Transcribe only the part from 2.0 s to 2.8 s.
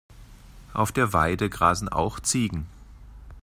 Ziegen.